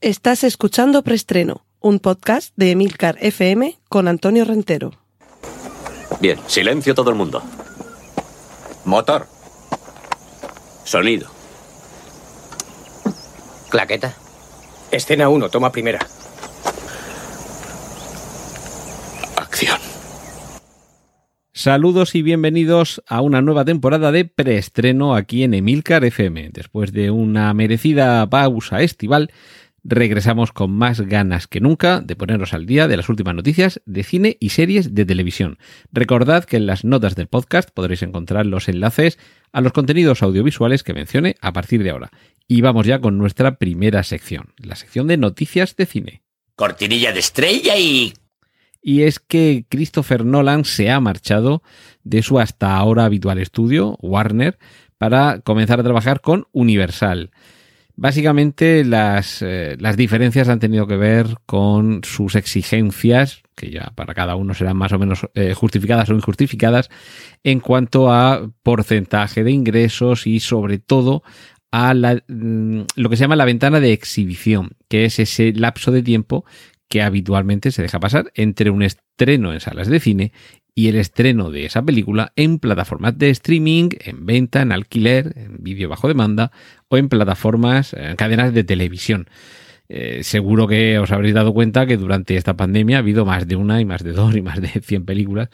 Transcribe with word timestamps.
Estás 0.00 0.44
escuchando 0.44 1.02
Preestreno, 1.02 1.66
un 1.80 1.98
podcast 1.98 2.54
de 2.54 2.70
Emilcar 2.70 3.16
FM 3.20 3.78
con 3.88 4.06
Antonio 4.06 4.44
Rentero. 4.44 4.92
Bien, 6.20 6.38
silencio 6.46 6.94
todo 6.94 7.10
el 7.10 7.16
mundo. 7.16 7.42
Motor. 8.84 9.26
Sonido. 10.84 11.28
Claqueta. 13.70 14.14
Escena 14.92 15.28
1, 15.28 15.48
toma 15.48 15.72
primera. 15.72 15.98
Acción. 19.34 19.80
Saludos 21.52 22.14
y 22.14 22.22
bienvenidos 22.22 23.02
a 23.08 23.20
una 23.20 23.42
nueva 23.42 23.64
temporada 23.64 24.12
de 24.12 24.24
preestreno 24.24 25.16
aquí 25.16 25.42
en 25.42 25.54
Emilcar 25.54 26.04
FM. 26.04 26.50
Después 26.52 26.92
de 26.92 27.10
una 27.10 27.52
merecida 27.52 28.24
pausa 28.30 28.80
estival, 28.82 29.32
regresamos 29.88 30.52
con 30.52 30.70
más 30.70 31.00
ganas 31.00 31.46
que 31.46 31.60
nunca 31.60 32.00
de 32.00 32.14
ponernos 32.14 32.52
al 32.52 32.66
día 32.66 32.88
de 32.88 32.96
las 32.96 33.08
últimas 33.08 33.34
noticias 33.34 33.80
de 33.86 34.02
cine 34.02 34.36
y 34.38 34.50
series 34.50 34.94
de 34.94 35.06
televisión. 35.06 35.58
Recordad 35.92 36.44
que 36.44 36.58
en 36.58 36.66
las 36.66 36.84
notas 36.84 37.14
del 37.14 37.26
podcast 37.26 37.70
podréis 37.70 38.02
encontrar 38.02 38.44
los 38.44 38.68
enlaces 38.68 39.18
a 39.50 39.62
los 39.62 39.72
contenidos 39.72 40.22
audiovisuales 40.22 40.82
que 40.82 40.92
mencione 40.92 41.36
a 41.40 41.54
partir 41.54 41.82
de 41.82 41.90
ahora. 41.90 42.10
Y 42.46 42.60
vamos 42.60 42.86
ya 42.86 43.00
con 43.00 43.16
nuestra 43.16 43.56
primera 43.56 44.02
sección, 44.02 44.52
la 44.58 44.76
sección 44.76 45.06
de 45.06 45.16
noticias 45.16 45.74
de 45.74 45.86
cine. 45.86 46.22
Cortinilla 46.54 47.12
de 47.12 47.20
estrella 47.20 47.76
y... 47.78 48.12
Y 48.82 49.02
es 49.02 49.18
que 49.18 49.64
Christopher 49.68 50.24
Nolan 50.24 50.64
se 50.64 50.90
ha 50.90 51.00
marchado 51.00 51.62
de 52.04 52.22
su 52.22 52.38
hasta 52.38 52.76
ahora 52.76 53.06
habitual 53.06 53.38
estudio, 53.38 53.96
Warner, 54.00 54.58
para 54.98 55.40
comenzar 55.40 55.80
a 55.80 55.82
trabajar 55.82 56.20
con 56.20 56.46
Universal. 56.52 57.30
Básicamente 58.00 58.84
las, 58.84 59.42
eh, 59.42 59.76
las, 59.80 59.96
diferencias 59.96 60.48
han 60.48 60.60
tenido 60.60 60.86
que 60.86 60.96
ver 60.96 61.34
con 61.46 62.02
sus 62.04 62.36
exigencias, 62.36 63.42
que 63.56 63.72
ya 63.72 63.90
para 63.96 64.14
cada 64.14 64.36
uno 64.36 64.54
serán 64.54 64.76
más 64.76 64.92
o 64.92 65.00
menos 65.00 65.26
eh, 65.34 65.52
justificadas 65.52 66.08
o 66.08 66.14
injustificadas, 66.14 66.90
en 67.42 67.58
cuanto 67.58 68.12
a 68.12 68.52
porcentaje 68.62 69.42
de 69.42 69.50
ingresos 69.50 70.28
y 70.28 70.38
sobre 70.38 70.78
todo 70.78 71.24
a 71.72 71.92
la, 71.92 72.22
mm, 72.28 72.82
lo 72.94 73.10
que 73.10 73.16
se 73.16 73.22
llama 73.22 73.34
la 73.34 73.44
ventana 73.44 73.80
de 73.80 73.92
exhibición, 73.92 74.76
que 74.88 75.04
es 75.04 75.18
ese 75.18 75.52
lapso 75.52 75.90
de 75.90 76.04
tiempo 76.04 76.44
que 76.88 77.02
habitualmente 77.02 77.72
se 77.72 77.82
deja 77.82 77.98
pasar 77.98 78.30
entre 78.36 78.70
un 78.70 78.84
estreno 78.84 79.52
en 79.52 79.58
salas 79.58 79.88
de 79.88 79.98
cine 79.98 80.32
y 80.78 80.86
el 80.86 80.94
estreno 80.94 81.50
de 81.50 81.64
esa 81.64 81.82
película 81.82 82.32
en 82.36 82.60
plataformas 82.60 83.18
de 83.18 83.30
streaming, 83.30 83.88
en 83.98 84.24
venta, 84.24 84.62
en 84.62 84.70
alquiler, 84.70 85.32
en 85.34 85.56
vídeo 85.58 85.88
bajo 85.88 86.06
demanda 86.06 86.52
o 86.88 86.96
en 86.96 87.08
plataformas, 87.08 87.94
en 87.94 88.16
cadenas 88.16 88.52
de 88.52 88.64
televisión. 88.64 89.28
Eh, 89.88 90.22
seguro 90.22 90.66
que 90.66 90.98
os 90.98 91.10
habréis 91.12 91.34
dado 91.34 91.54
cuenta 91.54 91.86
que 91.86 91.96
durante 91.96 92.36
esta 92.36 92.56
pandemia 92.56 92.96
ha 92.96 93.00
habido 93.00 93.24
más 93.24 93.48
de 93.48 93.56
una 93.56 93.80
y 93.80 93.86
más 93.86 94.04
de 94.04 94.12
dos 94.12 94.36
y 94.36 94.42
más 94.42 94.60
de 94.60 94.68
100 94.82 95.04
películas 95.06 95.48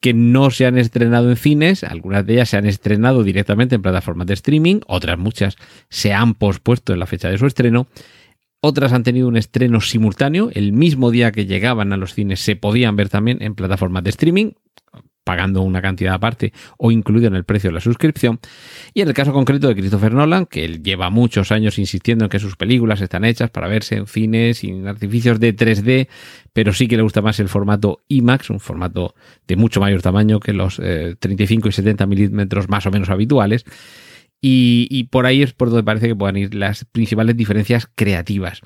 que 0.00 0.14
no 0.14 0.50
se 0.50 0.66
han 0.66 0.78
estrenado 0.78 1.30
en 1.30 1.36
cines, 1.36 1.82
algunas 1.82 2.24
de 2.26 2.34
ellas 2.34 2.50
se 2.50 2.56
han 2.56 2.66
estrenado 2.66 3.22
directamente 3.22 3.74
en 3.74 3.82
plataformas 3.82 4.26
de 4.26 4.34
streaming, 4.34 4.80
otras 4.86 5.18
muchas 5.18 5.56
se 5.88 6.12
han 6.12 6.34
pospuesto 6.34 6.92
en 6.92 7.00
la 7.00 7.06
fecha 7.06 7.28
de 7.28 7.38
su 7.38 7.46
estreno. 7.46 7.88
Otras 8.60 8.92
han 8.92 9.02
tenido 9.02 9.28
un 9.28 9.36
estreno 9.36 9.80
simultáneo, 9.80 10.50
el 10.52 10.72
mismo 10.72 11.10
día 11.10 11.32
que 11.32 11.46
llegaban 11.46 11.92
a 11.92 11.96
los 11.96 12.14
cines 12.14 12.40
se 12.40 12.56
podían 12.56 12.96
ver 12.96 13.08
también 13.08 13.42
en 13.42 13.54
plataformas 13.54 14.04
de 14.04 14.10
streaming, 14.10 14.52
pagando 15.26 15.62
una 15.62 15.82
cantidad 15.82 16.14
aparte 16.14 16.52
o 16.78 16.92
incluido 16.92 17.26
en 17.26 17.34
el 17.34 17.42
precio 17.42 17.70
de 17.70 17.74
la 17.74 17.80
suscripción. 17.80 18.38
Y 18.94 19.00
en 19.00 19.08
el 19.08 19.14
caso 19.14 19.32
concreto 19.32 19.66
de 19.66 19.74
Christopher 19.74 20.14
Nolan, 20.14 20.46
que 20.46 20.64
él 20.64 20.84
lleva 20.84 21.10
muchos 21.10 21.50
años 21.50 21.80
insistiendo 21.80 22.26
en 22.26 22.28
que 22.28 22.38
sus 22.38 22.54
películas 22.54 23.00
están 23.00 23.24
hechas 23.24 23.50
para 23.50 23.66
verse 23.66 23.96
en 23.96 24.06
cines 24.06 24.58
sin 24.58 24.86
artificios 24.86 25.40
de 25.40 25.56
3D, 25.56 26.06
pero 26.52 26.72
sí 26.72 26.86
que 26.86 26.96
le 26.96 27.02
gusta 27.02 27.22
más 27.22 27.40
el 27.40 27.48
formato 27.48 28.04
IMAX, 28.06 28.50
un 28.50 28.60
formato 28.60 29.16
de 29.48 29.56
mucho 29.56 29.80
mayor 29.80 30.00
tamaño 30.00 30.38
que 30.38 30.52
los 30.52 30.76
35 30.76 31.66
eh, 31.66 31.70
y 31.70 31.72
70 31.72 32.06
milímetros 32.06 32.68
más 32.68 32.86
o 32.86 32.92
menos 32.92 33.10
habituales. 33.10 33.64
Y, 34.40 35.08
por 35.10 35.26
ahí 35.26 35.42
es 35.42 35.54
por 35.54 35.70
donde 35.70 35.82
parece 35.82 36.06
que 36.06 36.14
puedan 36.14 36.36
ir 36.36 36.54
las 36.54 36.84
principales 36.84 37.36
diferencias 37.36 37.88
creativas. 37.92 38.60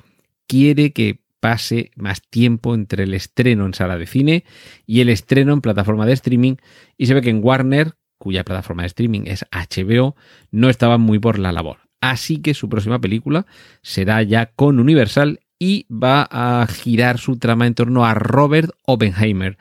Quiere 0.45 0.91
que 0.93 1.21
pase 1.41 1.91
más 1.97 2.21
tiempo 2.21 2.73
entre 2.73 3.03
el 3.03 3.13
estreno 3.13 3.65
en 3.65 3.73
sala 3.73 3.97
de 3.97 4.07
cine 4.07 4.45
y 4.85 5.01
el 5.01 5.09
estreno 5.09 5.51
en 5.51 5.59
plataforma 5.59 6.05
de 6.05 6.13
streaming. 6.13 6.55
Y 6.97 7.07
se 7.07 7.13
ve 7.13 7.21
que 7.21 7.31
en 7.31 7.43
Warner, 7.43 7.95
cuya 8.17 8.45
plataforma 8.45 8.83
de 8.83 8.87
streaming 8.87 9.23
es 9.25 9.45
HBO, 9.51 10.15
no 10.51 10.69
estaba 10.69 10.97
muy 10.97 11.19
por 11.19 11.37
la 11.37 11.51
labor. 11.51 11.79
Así 11.99 12.37
que 12.37 12.53
su 12.53 12.69
próxima 12.69 12.99
película 12.99 13.45
será 13.81 14.23
ya 14.23 14.47
con 14.47 14.79
Universal 14.79 15.41
y 15.59 15.85
va 15.91 16.27
a 16.31 16.65
girar 16.67 17.19
su 17.19 17.37
trama 17.37 17.67
en 17.67 17.75
torno 17.75 18.05
a 18.05 18.15
Robert 18.15 18.71
Oppenheimer, 18.85 19.57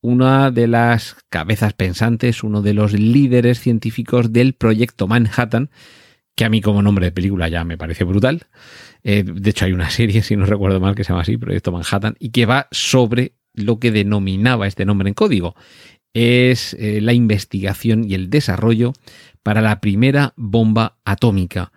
una 0.00 0.50
de 0.50 0.66
las 0.66 1.16
cabezas 1.28 1.72
pensantes, 1.72 2.42
uno 2.42 2.62
de 2.62 2.74
los 2.74 2.92
líderes 2.92 3.60
científicos 3.60 4.32
del 4.32 4.54
proyecto 4.54 5.06
Manhattan, 5.06 5.70
que 6.36 6.44
a 6.44 6.48
mí 6.48 6.60
como 6.60 6.82
nombre 6.82 7.06
de 7.06 7.12
película 7.12 7.48
ya 7.48 7.64
me 7.64 7.76
parece 7.76 8.04
brutal. 8.04 8.46
Eh, 9.02 9.24
de 9.26 9.50
hecho 9.50 9.64
hay 9.64 9.72
una 9.72 9.90
serie, 9.90 10.22
si 10.22 10.36
no 10.36 10.46
recuerdo 10.46 10.78
mal, 10.78 10.94
que 10.94 11.02
se 11.02 11.08
llama 11.08 11.22
así, 11.22 11.36
Proyecto 11.36 11.72
Manhattan, 11.72 12.14
y 12.20 12.30
que 12.30 12.46
va 12.46 12.68
sobre 12.70 13.32
lo 13.54 13.80
que 13.80 13.90
denominaba 13.90 14.66
este 14.68 14.84
nombre 14.84 15.08
en 15.08 15.14
código. 15.14 15.56
Es 16.12 16.74
eh, 16.74 17.00
la 17.00 17.14
investigación 17.14 18.04
y 18.08 18.14
el 18.14 18.30
desarrollo 18.30 18.92
para 19.42 19.60
la 19.60 19.80
primera 19.80 20.34
bomba 20.36 20.98
atómica. 21.04 21.72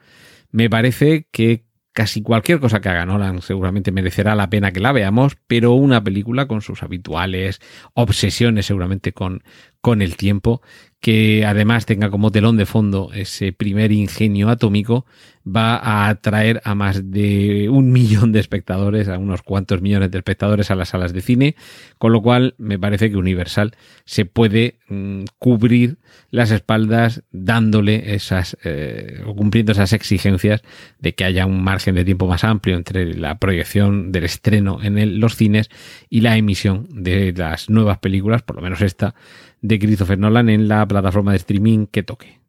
Me 0.52 0.70
parece 0.70 1.28
que 1.32 1.66
Casi 2.00 2.22
cualquier 2.22 2.62
cosa 2.62 2.80
que 2.80 2.88
haga 2.88 3.06
Nolan 3.06 3.42
seguramente 3.42 3.92
merecerá 3.92 4.34
la 4.34 4.50
pena 4.50 4.72
que 4.72 4.80
la 4.80 4.94
veamos, 4.94 5.38
pero 5.48 5.74
una 5.74 6.04
película 6.04 6.48
con 6.48 6.62
sus 6.62 6.84
habituales 6.84 7.60
obsesiones 7.94 8.68
seguramente 8.68 9.12
con, 9.12 9.44
con 9.82 10.02
el 10.02 10.18
tiempo, 10.18 10.62
que 11.00 11.46
además 11.46 11.86
tenga 11.86 12.10
como 12.10 12.32
telón 12.32 12.58
de 12.58 12.66
fondo 12.66 13.12
ese 13.14 13.54
primer 13.54 13.94
ingenio 13.94 14.50
atómico, 14.50 15.06
va 15.48 15.78
a 15.78 16.10
atraer 16.10 16.62
a 16.66 16.76
más 16.76 17.12
de 17.12 17.70
un 17.70 17.92
millón 17.94 18.34
de 18.34 18.42
espectadores, 18.42 19.08
a 19.08 19.18
unos 19.18 19.42
cuantos 19.42 19.82
millones 19.82 20.12
de 20.12 20.18
espectadores 20.18 20.72
a 20.72 20.76
las 20.76 20.90
salas 20.90 21.14
de 21.14 21.22
cine, 21.22 21.56
con 21.98 22.12
lo 22.12 22.22
cual 22.22 22.56
me 22.58 22.78
parece 22.78 23.10
que 23.10 23.16
Universal 23.16 23.74
se 24.04 24.26
puede 24.26 24.80
mm, 24.90 25.24
cubrir 25.38 25.98
las 26.32 26.52
espaldas 26.52 27.24
dándole 27.32 28.14
esas 28.14 28.58
eh, 28.66 29.24
cumpliendo 29.36 29.72
esas 29.72 29.94
exigencias 29.94 30.62
de 31.00 31.16
que 31.16 31.24
haya 31.24 31.46
un 31.46 31.64
margen 31.64 31.96
de 31.96 32.04
tiempo 32.04 32.28
más 32.28 32.44
amplio 32.44 32.76
entre 32.76 33.14
la 33.14 33.40
proyección 33.40 34.12
del 34.12 34.26
estreno 34.26 34.80
en 34.84 35.20
los 35.20 35.36
cines 35.36 35.70
y 36.10 36.22
la 36.22 36.36
emisión 36.36 36.88
de 36.92 37.34
las 37.36 37.70
nuevas 37.70 38.00
películas, 38.00 38.42
por 38.42 38.58
lo 38.58 38.62
menos 38.62 38.82
esta, 38.82 39.16
de 39.62 39.80
Christopher 39.80 40.18
Nolan 40.18 40.50
en 40.50 40.68
la 40.68 40.88
plataforma 40.88 41.32
de 41.32 41.38
streaming 41.38 41.88
que 41.88 42.04
toque. 42.04 42.40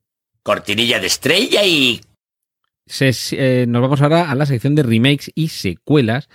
Cortinilla 0.43 0.99
de 0.99 1.07
estrella 1.07 1.65
y... 1.65 2.01
Eh, 3.01 3.67
nos 3.69 3.83
vamos 3.83 4.01
ahora 4.01 4.31
a 4.31 4.35
la 4.35 4.47
sección 4.47 4.75
de 4.75 4.83
remakes 4.83 5.31
y 5.35 5.49
secuelas 5.49 6.29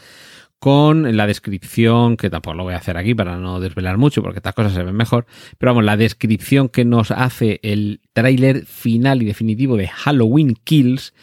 con 0.60 1.16
la 1.16 1.28
descripción, 1.28 2.18
que 2.18 2.30
tampoco 2.30 2.56
lo 2.56 2.64
voy 2.64 2.74
a 2.74 2.78
hacer 2.78 2.98
aquí 2.98 3.14
para 3.14 3.38
no 3.38 3.60
desvelar 3.60 3.98
mucho 3.98 4.24
porque 4.24 4.40
estas 4.40 4.56
cosas 4.56 4.74
se 4.74 4.84
ven 4.84 4.96
mejor, 4.96 5.26
pero 5.58 5.72
vamos, 5.72 5.84
la 5.84 5.98
descripción 5.98 6.70
que 6.70 6.86
nos 6.86 7.12
hace 7.12 7.60
el 7.62 8.02
tráiler 8.14 8.66
final 8.66 9.22
y 9.22 9.26
definitivo 9.26 9.76
de 9.76 9.90
Halloween 9.90 10.56
Kills 10.64 11.14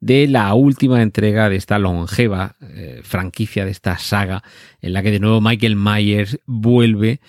de 0.00 0.26
la 0.26 0.54
última 0.54 1.02
entrega 1.02 1.48
de 1.48 1.56
esta 1.56 1.78
longeva 1.78 2.56
eh, 2.60 3.00
franquicia, 3.02 3.64
de 3.64 3.72
esta 3.72 3.98
saga, 3.98 4.42
en 4.80 4.92
la 4.92 5.02
que 5.02 5.10
de 5.10 5.20
nuevo 5.20 5.40
Michael 5.40 5.76
Myers 5.76 6.38
vuelve 6.46 7.20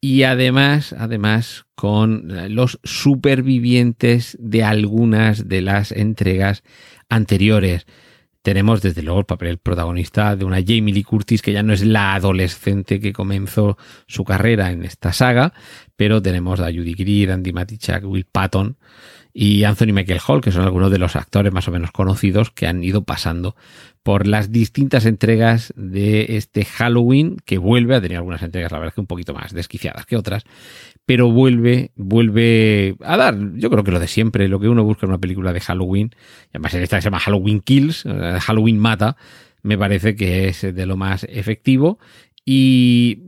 y 0.00 0.22
además, 0.22 0.94
además, 0.96 1.66
con 1.74 2.54
los 2.54 2.78
supervivientes 2.84 4.36
de 4.40 4.62
algunas 4.62 5.48
de 5.48 5.62
las 5.62 5.92
entregas 5.92 6.62
anteriores. 7.08 7.86
Tenemos 8.42 8.80
desde 8.80 9.02
luego 9.02 9.20
el 9.20 9.26
papel 9.26 9.58
protagonista 9.58 10.36
de 10.36 10.44
una 10.44 10.60
Jamie 10.60 10.94
Lee 10.94 11.02
Curtis 11.02 11.42
que 11.42 11.52
ya 11.52 11.62
no 11.62 11.72
es 11.72 11.84
la 11.84 12.14
adolescente 12.14 13.00
que 13.00 13.12
comenzó 13.12 13.76
su 14.06 14.24
carrera 14.24 14.70
en 14.70 14.84
esta 14.84 15.12
saga, 15.12 15.52
pero 15.98 16.22
tenemos 16.22 16.60
a 16.60 16.66
Judy 16.66 16.94
Greer, 16.94 17.32
Andy 17.32 17.52
Matichak, 17.52 18.04
Will 18.04 18.24
Patton, 18.24 18.76
y 19.34 19.64
Anthony 19.64 19.92
Michael 19.92 20.20
Hall, 20.24 20.40
que 20.40 20.52
son 20.52 20.62
algunos 20.62 20.92
de 20.92 20.98
los 20.98 21.16
actores 21.16 21.52
más 21.52 21.66
o 21.66 21.72
menos 21.72 21.90
conocidos 21.90 22.52
que 22.52 22.68
han 22.68 22.84
ido 22.84 23.02
pasando 23.02 23.56
por 24.04 24.28
las 24.28 24.52
distintas 24.52 25.06
entregas 25.06 25.74
de 25.76 26.36
este 26.36 26.64
Halloween, 26.64 27.38
que 27.44 27.58
vuelve 27.58 27.96
a 27.96 28.00
tener 28.00 28.18
algunas 28.18 28.44
entregas, 28.44 28.70
la 28.70 28.78
verdad 28.78 28.94
que 28.94 29.00
un 29.00 29.08
poquito 29.08 29.34
más 29.34 29.52
desquiciadas 29.52 30.06
que 30.06 30.16
otras, 30.16 30.44
pero 31.04 31.32
vuelve, 31.32 31.90
vuelve 31.96 32.94
a 33.02 33.16
dar, 33.16 33.36
yo 33.54 33.68
creo 33.68 33.82
que 33.82 33.90
lo 33.90 33.98
de 33.98 34.06
siempre, 34.06 34.46
lo 34.46 34.60
que 34.60 34.68
uno 34.68 34.84
busca 34.84 35.04
en 35.04 35.10
una 35.10 35.20
película 35.20 35.52
de 35.52 35.60
Halloween, 35.60 36.12
y 36.44 36.50
además 36.52 36.74
en 36.74 36.82
esta 36.84 36.98
que 36.98 37.02
se 37.02 37.06
llama 37.06 37.18
Halloween 37.18 37.60
Kills, 37.60 38.06
eh, 38.06 38.38
Halloween 38.40 38.78
Mata, 38.78 39.16
me 39.64 39.76
parece 39.76 40.14
que 40.14 40.46
es 40.46 40.62
de 40.62 40.86
lo 40.86 40.96
más 40.96 41.24
efectivo 41.28 41.98
y 42.44 43.27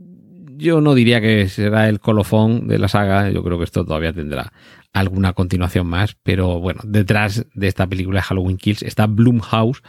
yo 0.61 0.79
no 0.79 0.93
diría 0.93 1.19
que 1.19 1.49
será 1.49 1.89
el 1.89 1.99
colofón 1.99 2.67
de 2.67 2.77
la 2.77 2.87
saga, 2.87 3.29
yo 3.31 3.43
creo 3.43 3.57
que 3.57 3.63
esto 3.63 3.83
todavía 3.83 4.13
tendrá 4.13 4.53
alguna 4.93 5.33
continuación 5.33 5.87
más, 5.87 6.15
pero 6.21 6.59
bueno, 6.59 6.81
detrás 6.83 7.45
de 7.53 7.67
esta 7.67 7.87
película 7.87 8.19
de 8.19 8.23
Halloween 8.23 8.57
Kills 8.57 8.83
está 8.83 9.07
Bloomhouse, 9.07 9.81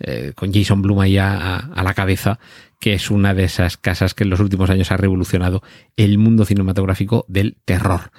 eh, 0.00 0.32
con 0.34 0.52
Jason 0.52 0.82
Blum 0.82 1.00
ahí 1.00 1.16
a, 1.18 1.70
la 1.74 1.94
cabeza, 1.94 2.38
que 2.80 2.94
es 2.94 3.10
una 3.10 3.32
de 3.32 3.44
esas 3.44 3.76
casas 3.76 4.14
que 4.14 4.24
en 4.24 4.30
los 4.30 4.40
últimos 4.40 4.68
años 4.68 4.90
ha 4.92 4.96
revolucionado 4.96 5.62
el 5.96 6.18
mundo 6.18 6.44
cinematográfico 6.44 7.24
del 7.28 7.56
terror. 7.64 8.10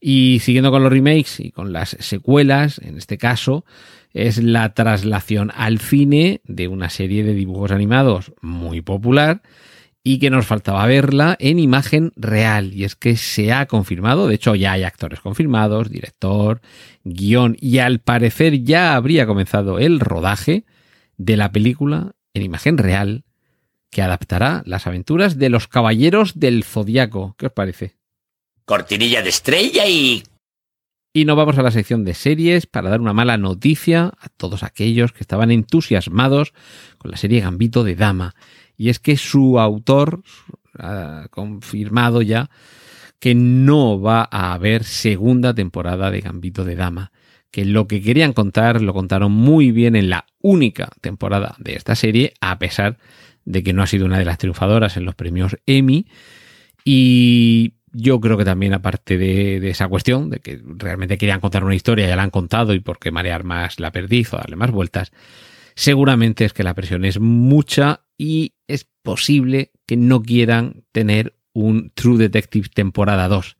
Y 0.00 0.40
siguiendo 0.42 0.70
con 0.70 0.82
los 0.82 0.92
remakes 0.92 1.40
y 1.40 1.50
con 1.50 1.72
las 1.72 1.96
secuelas, 2.00 2.78
en 2.78 2.98
este 2.98 3.18
caso, 3.18 3.64
es 4.12 4.42
la 4.42 4.72
traslación 4.74 5.50
al 5.54 5.78
cine 5.78 6.40
de 6.44 6.68
una 6.68 6.88
serie 6.88 7.24
de 7.24 7.34
dibujos 7.34 7.70
animados 7.70 8.32
muy 8.40 8.80
popular 8.80 9.42
y 10.02 10.18
que 10.18 10.30
nos 10.30 10.46
faltaba 10.46 10.86
verla 10.86 11.36
en 11.38 11.58
imagen 11.58 12.12
real. 12.16 12.72
Y 12.72 12.84
es 12.84 12.96
que 12.96 13.16
se 13.16 13.52
ha 13.52 13.66
confirmado, 13.66 14.26
de 14.26 14.36
hecho 14.36 14.54
ya 14.54 14.72
hay 14.72 14.84
actores 14.84 15.20
confirmados, 15.20 15.90
director, 15.90 16.60
guion, 17.04 17.56
y 17.60 17.78
al 17.78 18.00
parecer 18.00 18.62
ya 18.62 18.94
habría 18.94 19.26
comenzado 19.26 19.78
el 19.78 20.00
rodaje 20.00 20.64
de 21.16 21.36
la 21.36 21.52
película 21.52 22.12
en 22.32 22.42
imagen 22.42 22.78
real 22.78 23.24
que 23.90 24.02
adaptará 24.02 24.62
las 24.66 24.86
aventuras 24.86 25.38
de 25.38 25.48
los 25.48 25.66
caballeros 25.68 26.38
del 26.38 26.64
zodiaco. 26.64 27.34
¿Qué 27.38 27.46
os 27.46 27.52
parece? 27.52 27.96
Cortinilla 28.64 29.22
de 29.22 29.28
estrella 29.30 29.86
y... 29.86 30.22
Y 31.14 31.24
nos 31.24 31.36
vamos 31.36 31.58
a 31.58 31.62
la 31.62 31.70
sección 31.70 32.04
de 32.04 32.14
series 32.14 32.66
para 32.66 32.90
dar 32.90 33.00
una 33.00 33.14
mala 33.14 33.38
noticia 33.38 34.12
a 34.20 34.28
todos 34.36 34.62
aquellos 34.62 35.12
que 35.12 35.22
estaban 35.22 35.50
entusiasmados 35.50 36.52
con 36.98 37.10
la 37.10 37.16
serie 37.16 37.40
Gambito 37.40 37.82
de 37.82 37.96
Dama. 37.96 38.34
Y 38.78 38.88
es 38.88 38.98
que 39.00 39.18
su 39.18 39.60
autor 39.60 40.22
ha 40.78 41.26
confirmado 41.30 42.22
ya 42.22 42.48
que 43.18 43.34
no 43.34 44.00
va 44.00 44.28
a 44.30 44.54
haber 44.54 44.84
segunda 44.84 45.52
temporada 45.52 46.10
de 46.10 46.20
Gambito 46.20 46.64
de 46.64 46.76
Dama. 46.76 47.10
Que 47.50 47.64
lo 47.64 47.88
que 47.88 48.00
querían 48.00 48.32
contar 48.32 48.80
lo 48.80 48.94
contaron 48.94 49.32
muy 49.32 49.72
bien 49.72 49.96
en 49.96 50.08
la 50.08 50.26
única 50.40 50.90
temporada 51.00 51.56
de 51.58 51.74
esta 51.74 51.96
serie, 51.96 52.34
a 52.40 52.58
pesar 52.58 52.98
de 53.44 53.62
que 53.62 53.72
no 53.72 53.82
ha 53.82 53.86
sido 53.86 54.06
una 54.06 54.18
de 54.18 54.24
las 54.24 54.38
triunfadoras 54.38 54.96
en 54.96 55.04
los 55.04 55.14
premios 55.14 55.56
Emmy. 55.66 56.06
Y 56.84 57.72
yo 57.92 58.20
creo 58.20 58.36
que 58.36 58.44
también, 58.44 58.74
aparte 58.74 59.18
de, 59.18 59.68
esa 59.68 59.88
cuestión, 59.88 60.30
de 60.30 60.38
que 60.38 60.60
realmente 60.62 61.18
querían 61.18 61.40
contar 61.40 61.64
una 61.64 61.74
historia, 61.74 62.06
ya 62.06 62.16
la 62.16 62.22
han 62.22 62.30
contado 62.30 62.74
y 62.74 62.80
por 62.80 62.98
qué 62.98 63.10
marear 63.10 63.44
más 63.44 63.80
la 63.80 63.90
perdiz 63.90 64.32
o 64.32 64.36
darle 64.36 64.56
más 64.56 64.70
vueltas, 64.70 65.10
seguramente 65.74 66.44
es 66.44 66.52
que 66.52 66.62
la 66.62 66.74
presión 66.74 67.04
es 67.04 67.18
mucha 67.18 68.02
y 68.16 68.52
es 68.68 68.86
posible 69.02 69.72
que 69.86 69.96
no 69.96 70.22
quieran 70.22 70.84
tener 70.92 71.34
un 71.52 71.90
True 71.94 72.18
Detective 72.18 72.68
temporada 72.72 73.26
2. 73.28 73.56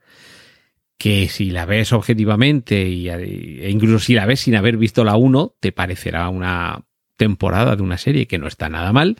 Que 0.99 1.29
si 1.29 1.51
la 1.51 1.65
ves 1.65 1.93
objetivamente 1.93 2.83
e 2.83 3.71
incluso 3.71 3.99
si 3.99 4.15
la 4.15 4.27
ves 4.27 4.41
sin 4.41 4.55
haber 4.55 4.77
visto 4.77 5.05
la 5.05 5.17
1, 5.17 5.57
te 5.61 5.73
parecerá 5.73 6.29
una 6.29 6.85
temporada 7.17 7.75
de 7.75 7.83
una 7.83 7.99
serie 7.99 8.27
que 8.27 8.39
no 8.39 8.47
está 8.47 8.69
nada 8.69 8.93
mal 8.93 9.17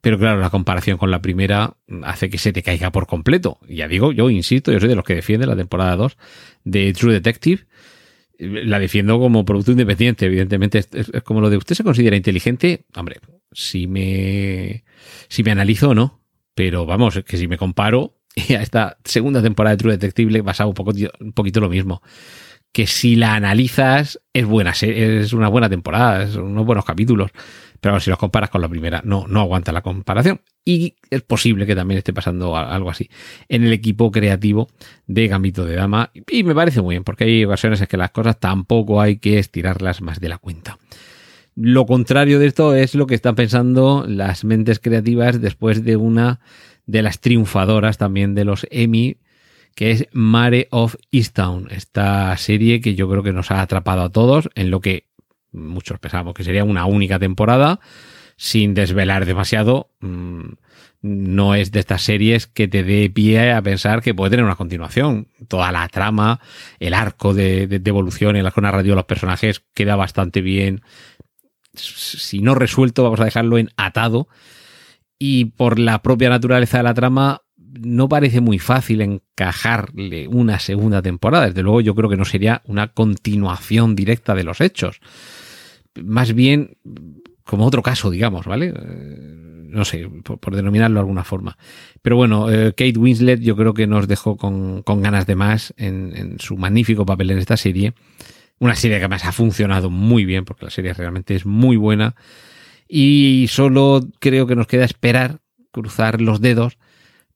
pero 0.00 0.18
claro, 0.18 0.40
la 0.40 0.50
comparación 0.50 0.96
con 0.96 1.10
la 1.10 1.20
primera 1.20 1.76
hace 2.02 2.30
que 2.30 2.38
se 2.38 2.52
te 2.52 2.62
caiga 2.62 2.90
por 2.90 3.06
completo. 3.06 3.58
Ya 3.68 3.88
digo, 3.88 4.12
yo 4.12 4.30
insisto, 4.30 4.72
yo 4.72 4.80
soy 4.80 4.88
de 4.88 4.94
los 4.94 5.04
que 5.04 5.14
defiende 5.14 5.46
la 5.46 5.56
temporada 5.56 5.96
2 5.96 6.16
de 6.64 6.92
True 6.92 7.14
Detective. 7.14 7.64
La 8.38 8.78
defiendo 8.78 9.18
como 9.18 9.44
producto 9.44 9.72
independiente, 9.72 10.26
evidentemente. 10.26 10.78
Es, 10.78 11.10
como 11.24 11.40
lo 11.40 11.50
de 11.50 11.56
usted 11.56 11.74
se 11.74 11.82
considera 11.82 12.16
inteligente. 12.16 12.84
Hombre, 12.94 13.16
si 13.52 13.86
me, 13.86 14.84
si 15.28 15.42
me 15.42 15.50
analizo 15.50 15.90
o 15.90 15.94
no. 15.94 16.20
Pero 16.54 16.86
vamos, 16.86 17.22
que 17.26 17.36
si 17.36 17.46
me 17.46 17.56
comparo, 17.56 18.18
a 18.50 18.62
esta 18.62 18.98
segunda 19.04 19.42
temporada 19.42 19.76
de 19.76 19.78
True 19.78 19.92
Detective 19.92 20.32
le 20.32 20.44
pasa 20.44 20.66
un, 20.66 20.74
poco, 20.74 20.92
un 21.20 21.32
poquito 21.32 21.60
lo 21.60 21.68
mismo. 21.68 22.02
Que 22.72 22.86
si 22.86 23.16
la 23.16 23.34
analizas, 23.34 24.20
es 24.32 24.44
buena, 24.44 24.72
es 24.72 25.32
una 25.32 25.48
buena 25.48 25.68
temporada, 25.68 26.26
son 26.28 26.44
unos 26.44 26.66
buenos 26.66 26.84
capítulos 26.84 27.30
pero 27.80 28.00
si 28.00 28.10
los 28.10 28.18
comparas 28.18 28.50
con 28.50 28.60
la 28.60 28.68
primera, 28.68 29.00
no, 29.04 29.26
no 29.28 29.40
aguanta 29.40 29.72
la 29.72 29.82
comparación. 29.82 30.40
Y 30.64 30.96
es 31.10 31.22
posible 31.22 31.66
que 31.66 31.76
también 31.76 31.98
esté 31.98 32.12
pasando 32.12 32.56
algo 32.56 32.90
así 32.90 33.08
en 33.48 33.64
el 33.64 33.72
equipo 33.72 34.10
creativo 34.10 34.68
de 35.06 35.28
Gambito 35.28 35.64
de 35.64 35.76
Dama. 35.76 36.10
Y 36.30 36.42
me 36.42 36.54
parece 36.54 36.82
muy 36.82 36.94
bien, 36.94 37.04
porque 37.04 37.24
hay 37.24 37.44
ocasiones 37.44 37.80
en 37.80 37.86
que 37.86 37.96
las 37.96 38.10
cosas 38.10 38.38
tampoco 38.38 39.00
hay 39.00 39.18
que 39.18 39.38
estirarlas 39.38 40.00
más 40.02 40.20
de 40.20 40.28
la 40.28 40.38
cuenta. 40.38 40.78
Lo 41.60 41.86
contrario 41.86 42.38
de 42.38 42.46
esto 42.46 42.76
es 42.76 42.94
lo 42.94 43.08
que 43.08 43.16
están 43.16 43.34
pensando 43.34 44.04
las 44.06 44.44
mentes 44.44 44.78
creativas 44.78 45.40
después 45.40 45.82
de 45.82 45.96
una 45.96 46.38
de 46.86 47.02
las 47.02 47.18
triunfadoras 47.18 47.98
también 47.98 48.36
de 48.36 48.44
los 48.44 48.64
Emmy, 48.70 49.16
que 49.74 49.90
es 49.90 50.06
Mare 50.12 50.68
of 50.70 50.94
Easttown, 51.10 51.66
esta 51.72 52.36
serie 52.36 52.80
que 52.80 52.94
yo 52.94 53.10
creo 53.10 53.24
que 53.24 53.32
nos 53.32 53.50
ha 53.50 53.60
atrapado 53.60 54.02
a 54.02 54.10
todos 54.10 54.48
en 54.54 54.70
lo 54.70 54.80
que 54.80 55.08
muchos 55.50 55.98
pensábamos 55.98 56.34
que 56.34 56.44
sería 56.44 56.62
una 56.62 56.86
única 56.86 57.18
temporada, 57.18 57.80
sin 58.36 58.72
desvelar 58.72 59.26
demasiado. 59.26 59.90
Mm, 59.98 60.50
no 61.00 61.54
es 61.54 61.70
de 61.70 61.78
estas 61.80 62.02
series 62.02 62.46
que 62.46 62.66
te 62.66 62.82
dé 62.82 63.08
pie 63.08 63.52
a 63.52 63.62
pensar 63.62 64.02
que 64.02 64.14
puede 64.14 64.30
tener 64.30 64.44
una 64.44 64.56
continuación. 64.56 65.28
Toda 65.46 65.70
la 65.70 65.86
trama, 65.88 66.40
el 66.80 66.92
arco 66.92 67.34
de, 67.34 67.68
evolución, 67.84 68.36
el 68.36 68.46
arco 68.46 68.60
narrativo 68.60 68.92
de 68.92 68.96
los 68.96 69.04
personajes 69.04 69.62
queda 69.74 69.94
bastante 69.94 70.40
bien. 70.40 70.82
Si 71.80 72.40
no 72.40 72.54
resuelto, 72.54 73.02
vamos 73.02 73.20
a 73.20 73.24
dejarlo 73.24 73.58
en 73.58 73.70
atado. 73.76 74.28
Y 75.18 75.46
por 75.46 75.78
la 75.78 76.02
propia 76.02 76.28
naturaleza 76.28 76.78
de 76.78 76.84
la 76.84 76.94
trama, 76.94 77.42
no 77.56 78.08
parece 78.08 78.40
muy 78.40 78.58
fácil 78.58 79.00
encajarle 79.00 80.28
una 80.28 80.58
segunda 80.58 81.02
temporada. 81.02 81.46
Desde 81.46 81.62
luego, 81.62 81.80
yo 81.80 81.94
creo 81.94 82.08
que 82.08 82.16
no 82.16 82.24
sería 82.24 82.62
una 82.66 82.88
continuación 82.88 83.96
directa 83.96 84.34
de 84.34 84.44
los 84.44 84.60
hechos 84.60 85.00
más 86.04 86.32
bien 86.34 86.76
como 87.44 87.66
otro 87.66 87.82
caso, 87.82 88.10
digamos, 88.10 88.46
¿vale? 88.46 88.74
Eh, 88.76 89.68
no 89.70 89.84
sé, 89.84 90.08
por, 90.22 90.54
denominarlo 90.54 90.94
de 90.94 91.00
alguna 91.00 91.24
forma. 91.24 91.56
Pero 92.02 92.16
bueno, 92.16 92.50
eh, 92.50 92.72
Kate 92.76 92.98
Winslet 92.98 93.40
yo 93.40 93.56
creo 93.56 93.74
que 93.74 93.86
nos 93.86 94.08
dejó 94.08 94.36
con, 94.36 94.82
ganas 94.84 95.26
de 95.26 95.34
más 95.34 95.74
en, 95.76 96.36
su 96.38 96.56
magnífico 96.56 97.06
papel 97.06 97.30
en 97.30 97.38
esta 97.38 97.56
serie. 97.56 97.94
Una 98.60 98.74
serie 98.74 98.98
que 98.98 99.04
además 99.04 99.24
ha 99.24 99.32
funcionado 99.32 99.90
muy 99.90 100.24
bien, 100.24 100.44
porque 100.44 100.64
la 100.64 100.70
serie 100.70 100.92
realmente 100.92 101.34
es 101.34 101.46
muy 101.46 101.76
buena. 101.76 102.14
Y 102.88 103.46
solo 103.50 104.00
creo 104.18 104.46
que 104.46 104.56
nos 104.56 104.66
queda 104.66 104.84
esperar, 104.84 105.40
cruzar 105.70 106.20
los 106.20 106.40
dedos, 106.40 106.78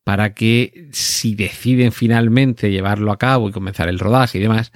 para 0.04 0.34
que 0.34 0.88
si 0.92 1.34
deciden 1.34 1.92
finalmente 1.92 2.70
llevarlo 2.70 3.12
a 3.12 3.18
cabo 3.18 3.48
y 3.48 3.52
comenzar 3.52 3.88
el 3.88 3.98
rodaje 3.98 4.38
y 4.38 4.42
demás, 4.42 4.72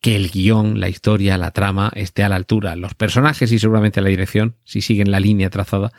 que 0.00 0.16
el 0.16 0.30
guion, 0.30 0.80
la 0.80 0.88
historia, 0.88 1.36
la 1.36 1.50
trama 1.50 1.92
esté 1.94 2.22
a 2.22 2.28
la 2.28 2.36
altura. 2.36 2.76
Los 2.76 2.94
personajes 2.94 3.52
y 3.52 3.58
seguramente 3.58 4.00
la 4.00 4.08
dirección, 4.08 4.56
si 4.64 4.80
siguen 4.80 5.10
la 5.10 5.20
línea 5.20 5.50
trazada, 5.50 5.92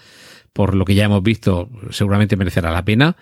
por 0.54 0.76
lo 0.76 0.86
que 0.86 0.96
ya 0.96 1.06
hemos 1.06 1.22
visto, 1.22 1.70
seguramente 1.92 2.36
merecerá 2.36 2.72
la 2.72 2.84
pena. 2.84 3.16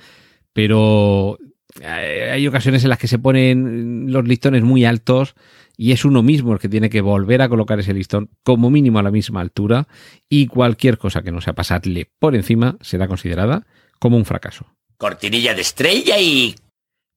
Pero 0.54 1.38
hay 1.84 2.48
ocasiones 2.48 2.84
en 2.84 2.90
las 2.90 2.98
que 2.98 3.08
se 3.08 3.20
ponen 3.20 4.12
los 4.12 4.28
listones 4.28 4.64
muy 4.64 4.86
altos 4.86 5.36
y 5.82 5.94
es 5.94 6.04
uno 6.04 6.22
mismo 6.22 6.52
el 6.52 6.60
que 6.60 6.68
tiene 6.68 6.90
que 6.90 7.00
volver 7.00 7.42
a 7.42 7.48
colocar 7.48 7.80
ese 7.80 7.94
listón 7.94 8.30
como 8.44 8.70
mínimo 8.70 9.00
a 9.00 9.04
la 9.04 9.12
misma 9.12 9.40
altura 9.40 9.88
y 10.28 10.48
cualquier 10.48 10.98
cosa 10.98 11.22
que 11.22 11.32
no 11.32 11.40
sea 11.40 11.54
pasarle 11.54 12.12
por 12.20 12.36
encima 12.36 12.76
será 12.82 13.08
considerada 13.08 13.66
como 13.98 14.18
un 14.18 14.26
fracaso. 14.26 14.66
Cortinilla 14.98 15.54
de 15.54 15.62
estrella 15.62 16.20
y... 16.20 16.54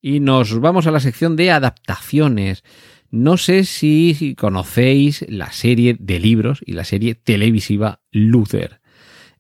Y 0.01 0.21
nos 0.21 0.61
vamos 0.61 0.87
a 0.87 0.93
la 0.93 1.01
sección 1.01 1.35
de 1.35 1.51
adaptaciones. 1.51 2.63
No 3.11 3.37
sé 3.37 3.65
si 3.65 4.37
conocéis 4.39 5.27
la 5.29 5.51
serie 5.51 5.97
de 5.99 6.21
libros 6.21 6.63
y 6.65 6.75
la 6.75 6.85
serie 6.85 7.17
televisiva 7.17 8.01
Luther. 8.13 8.81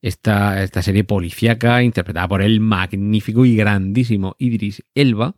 Esta, 0.00 0.64
esta 0.64 0.82
serie 0.82 1.04
policíaca 1.04 1.84
interpretada 1.84 2.26
por 2.26 2.42
el 2.42 2.58
magnífico 2.58 3.44
y 3.44 3.54
grandísimo 3.54 4.34
Idris 4.40 4.82
Elba, 4.96 5.36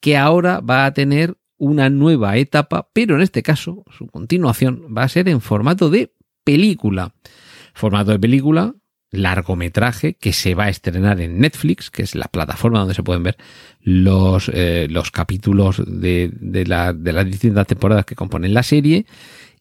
que 0.00 0.16
ahora 0.16 0.58
va 0.58 0.84
a 0.84 0.94
tener 0.94 1.36
una 1.58 1.90
nueva 1.90 2.36
etapa, 2.36 2.88
pero 2.92 3.16
en 3.16 3.22
este 3.22 3.42
caso 3.42 3.84
su 3.96 4.06
continuación 4.06 4.94
va 4.96 5.02
a 5.04 5.08
ser 5.08 5.28
en 5.28 5.40
formato 5.40 5.90
de 5.90 6.12
película. 6.44 7.14
Formato 7.74 8.12
de 8.12 8.18
película 8.18 8.74
largometraje 9.14 10.14
que 10.14 10.32
se 10.32 10.54
va 10.54 10.64
a 10.64 10.68
estrenar 10.68 11.20
en 11.20 11.38
Netflix, 11.38 11.90
que 11.90 12.02
es 12.02 12.14
la 12.14 12.26
plataforma 12.26 12.80
donde 12.80 12.94
se 12.94 13.02
pueden 13.02 13.22
ver 13.22 13.36
los, 13.80 14.50
eh, 14.52 14.88
los 14.90 15.10
capítulos 15.10 15.82
de, 15.86 16.30
de, 16.32 16.66
la, 16.66 16.92
de, 16.92 17.12
las 17.12 17.24
distintas 17.26 17.66
temporadas 17.66 18.04
que 18.04 18.14
componen 18.14 18.54
la 18.54 18.62
serie. 18.62 19.06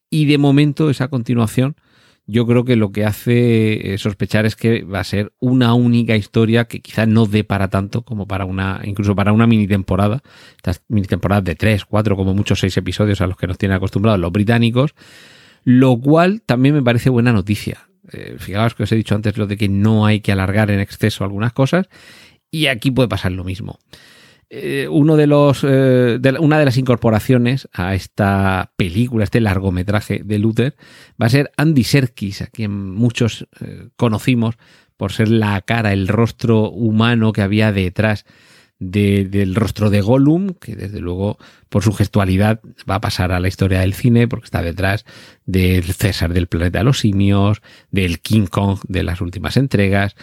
Y 0.09 0.25
de 0.25 0.37
momento 0.37 0.89
esa 0.89 1.07
continuación 1.07 1.75
yo 2.25 2.45
creo 2.47 2.63
que 2.63 2.75
lo 2.75 2.91
que 2.91 3.05
hace 3.05 3.93
eh, 3.93 3.97
sospechar 3.97 4.45
es 4.45 4.55
que 4.55 4.83
va 4.83 4.99
a 4.99 5.03
ser 5.03 5.33
una 5.39 5.73
única 5.73 6.15
historia 6.15 6.65
que 6.65 6.81
quizás 6.81 7.07
no 7.07 7.25
dé 7.25 7.43
para 7.43 7.69
tanto 7.69 8.03
como 8.03 8.27
para 8.27 8.45
una, 8.45 8.81
incluso 8.83 9.15
para 9.15 9.33
una 9.33 9.47
mini 9.47 9.67
temporada, 9.67 10.23
estas 10.55 10.83
mini 10.87 11.07
temporadas 11.07 11.43
de 11.43 11.55
tres, 11.55 11.85
cuatro, 11.85 12.15
como 12.15 12.33
muchos 12.33 12.59
seis 12.59 12.75
episodios 12.77 13.21
a 13.21 13.27
los 13.27 13.37
que 13.37 13.47
nos 13.47 13.57
tienen 13.57 13.75
acostumbrados 13.75 14.19
los 14.19 14.31
británicos, 14.31 14.95
lo 15.63 15.99
cual 15.99 16.41
también 16.45 16.75
me 16.75 16.81
parece 16.81 17.09
buena 17.09 17.33
noticia 17.33 17.87
eh, 18.11 18.35
fijaos 18.37 18.75
que 18.75 18.83
os 18.83 18.91
he 18.91 18.95
dicho 18.95 19.15
antes 19.15 19.37
lo 19.37 19.47
de 19.47 19.55
que 19.55 19.69
no 19.69 20.05
hay 20.05 20.19
que 20.19 20.33
alargar 20.33 20.69
en 20.71 20.79
exceso 20.79 21.23
algunas 21.23 21.53
cosas 21.53 21.87
y 22.51 22.67
aquí 22.67 22.91
puede 22.91 23.07
pasar 23.07 23.31
lo 23.31 23.43
mismo. 23.43 23.79
Eh, 24.55 24.87
uno 24.87 25.17
de 25.17 25.25
los, 25.25 25.63
eh, 25.63 26.19
de, 26.21 26.37
una 26.39 26.59
de 26.59 26.65
las 26.65 26.77
incorporaciones 26.77 27.67
a 27.73 27.95
esta 27.95 28.71
película, 28.75 29.23
este 29.23 29.41
largometraje 29.41 30.21
de 30.23 30.37
Luther, 30.37 30.75
va 31.19 31.25
a 31.25 31.29
ser 31.29 31.51
Andy 31.57 31.83
Serkis, 31.83 32.43
a 32.43 32.47
quien 32.47 32.93
muchos 32.93 33.47
eh, 33.61 33.87
conocimos 33.95 34.59
por 34.95 35.11
ser 35.11 35.29
la 35.29 35.59
cara, 35.61 35.91
el 35.91 36.07
rostro 36.07 36.69
humano 36.69 37.33
que 37.33 37.41
había 37.41 37.71
detrás 37.71 38.25
de, 38.77 39.25
del 39.25 39.55
rostro 39.55 39.89
de 39.89 40.01
Gollum, 40.01 40.49
que 40.53 40.75
desde 40.75 40.99
luego 40.99 41.39
por 41.69 41.81
su 41.81 41.91
gestualidad 41.91 42.61
va 42.87 42.95
a 42.95 43.01
pasar 43.01 43.31
a 43.31 43.39
la 43.39 43.47
historia 43.47 43.79
del 43.79 43.95
cine, 43.95 44.27
porque 44.27 44.45
está 44.45 44.61
detrás 44.61 45.03
del 45.47 45.85
César 45.93 46.31
del 46.31 46.45
planeta 46.45 46.77
de 46.77 46.83
los 46.83 46.99
simios, 46.99 47.63
del 47.89 48.19
King 48.19 48.45
Kong 48.45 48.77
de 48.87 49.01
las 49.01 49.19
últimas 49.19 49.57
entregas, 49.57 50.15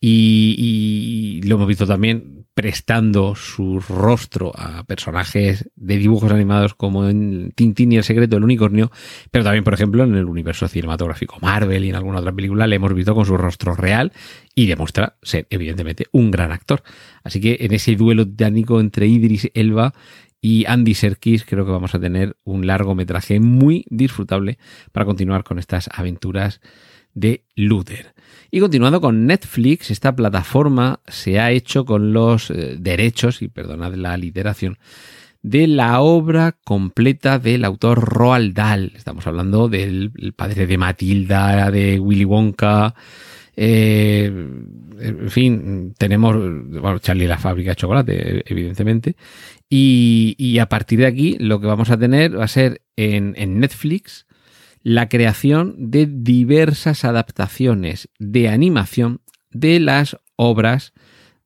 y 0.00 1.40
lo 1.44 1.56
hemos 1.56 1.66
visto 1.66 1.86
también 1.88 2.43
prestando 2.54 3.34
su 3.34 3.80
rostro 3.80 4.52
a 4.56 4.84
personajes 4.84 5.68
de 5.74 5.96
dibujos 5.96 6.30
animados 6.30 6.74
como 6.74 7.08
en 7.08 7.50
Tintín 7.54 7.92
y 7.92 7.96
el 7.96 8.04
secreto 8.04 8.36
del 8.36 8.44
unicornio, 8.44 8.92
pero 9.30 9.44
también, 9.44 9.64
por 9.64 9.74
ejemplo, 9.74 10.04
en 10.04 10.14
el 10.14 10.26
universo 10.26 10.68
cinematográfico 10.68 11.38
Marvel 11.40 11.84
y 11.84 11.88
en 11.90 11.96
alguna 11.96 12.20
otra 12.20 12.32
película 12.32 12.66
le 12.68 12.76
hemos 12.76 12.94
visto 12.94 13.14
con 13.14 13.26
su 13.26 13.36
rostro 13.36 13.74
real 13.74 14.12
y 14.54 14.66
demuestra 14.66 15.16
ser, 15.22 15.48
evidentemente, 15.50 16.06
un 16.12 16.30
gran 16.30 16.52
actor. 16.52 16.84
Así 17.24 17.40
que 17.40 17.58
en 17.60 17.74
ese 17.74 17.96
duelo 17.96 18.24
titánico 18.24 18.80
entre 18.80 19.06
Idris 19.08 19.50
Elba 19.54 19.92
y 20.40 20.64
Andy 20.66 20.94
Serkis 20.94 21.44
creo 21.44 21.64
que 21.64 21.72
vamos 21.72 21.94
a 21.94 22.00
tener 22.00 22.36
un 22.44 22.66
largometraje 22.66 23.40
muy 23.40 23.84
disfrutable 23.88 24.58
para 24.92 25.06
continuar 25.06 25.42
con 25.42 25.58
estas 25.58 25.88
aventuras 25.92 26.60
de 27.14 27.44
Luther. 27.54 28.14
Y 28.50 28.60
continuando 28.60 29.00
con 29.00 29.26
Netflix, 29.26 29.90
esta 29.90 30.14
plataforma 30.14 31.00
se 31.08 31.40
ha 31.40 31.50
hecho 31.50 31.84
con 31.84 32.12
los 32.12 32.50
eh, 32.50 32.76
derechos, 32.78 33.42
y 33.42 33.48
perdonad 33.48 33.94
la 33.94 34.16
literación, 34.16 34.78
de 35.42 35.66
la 35.66 36.00
obra 36.00 36.56
completa 36.64 37.38
del 37.38 37.64
autor 37.64 38.00
Roald 38.00 38.54
Dahl. 38.54 38.92
Estamos 38.96 39.26
hablando 39.26 39.68
del 39.68 40.12
padre 40.36 40.66
de 40.66 40.78
Matilda, 40.78 41.70
de 41.70 41.98
Willy 41.98 42.24
Wonka. 42.24 42.94
Eh, 43.56 44.24
en 45.00 45.30
fin, 45.30 45.94
tenemos 45.98 46.34
bueno, 46.36 46.98
Charlie 46.98 47.26
la 47.26 47.38
fábrica 47.38 47.70
de 47.70 47.76
chocolate, 47.76 48.42
evidentemente. 48.46 49.16
Y, 49.68 50.58
a 50.60 50.66
partir 50.66 51.00
de 51.00 51.06
aquí, 51.06 51.36
lo 51.40 51.60
que 51.60 51.66
vamos 51.66 51.90
a 51.90 51.98
tener 51.98 52.38
va 52.38 52.44
a 52.44 52.48
ser 52.48 52.82
en 52.96 53.34
Netflix 53.58 54.23
la 54.84 55.08
creación 55.08 55.74
de 55.78 56.06
diversas 56.06 57.04
adaptaciones 57.04 58.10
de 58.18 58.50
animación 58.50 59.22
de 59.50 59.80
las 59.80 60.18
obras 60.36 60.92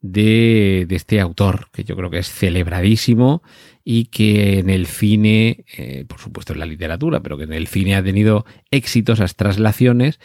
de, 0.01 0.87
este 0.91 1.21
autor, 1.21 1.69
que 1.73 1.85
yo 1.85 1.97
creo 1.97 2.11
que 2.11 2.19
es 2.19 2.29
celebradísimo 2.29 3.43
y 3.85 4.07
que 4.07 4.59
en 4.59 4.71
el 4.71 4.87
cine, 4.87 5.65
eh, 5.77 6.05
por 6.07 6.19
supuesto 6.19 6.53
en 6.53 6.59
la 6.59 6.67
literatura, 6.67 7.21
pero 7.21 7.39
que 7.39 7.45
en 7.45 7.53
el 7.53 7.69
cine 7.69 7.95
ha 7.95 8.03
tenido 8.03 8.45
exitosas 8.73 9.37
traslaciones. 9.37 10.19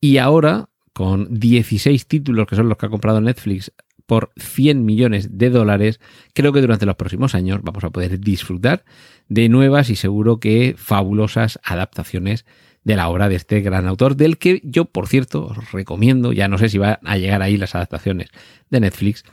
Y 0.00 0.18
ahora 0.18 0.68
con 0.92 1.38
16 1.38 2.06
títulos 2.06 2.46
que 2.46 2.56
son 2.56 2.68
los 2.68 2.78
que 2.78 2.86
ha 2.86 2.90
comprado 2.90 3.20
Netflix 3.20 3.72
por 4.06 4.32
100 4.36 4.84
millones 4.84 5.36
de 5.36 5.50
dólares, 5.50 6.00
creo 6.32 6.52
que 6.52 6.60
durante 6.60 6.86
los 6.86 6.96
próximos 6.96 7.34
años 7.34 7.60
vamos 7.62 7.84
a 7.84 7.90
poder 7.90 8.18
disfrutar 8.20 8.84
de 9.28 9.48
nuevas 9.48 9.90
y 9.90 9.96
seguro 9.96 10.38
que 10.38 10.74
fabulosas 10.78 11.58
adaptaciones 11.64 12.46
de 12.84 12.94
la 12.94 13.08
obra 13.08 13.28
de 13.28 13.34
este 13.34 13.60
gran 13.60 13.88
autor, 13.88 14.14
del 14.16 14.38
que 14.38 14.60
yo, 14.62 14.84
por 14.84 15.08
cierto, 15.08 15.46
os 15.46 15.72
recomiendo, 15.72 16.32
ya 16.32 16.46
no 16.46 16.56
sé 16.56 16.68
si 16.68 16.78
van 16.78 16.98
a 17.02 17.18
llegar 17.18 17.42
ahí 17.42 17.56
las 17.56 17.74
adaptaciones 17.74 18.28
de 18.70 18.78
Netflix, 18.78 19.24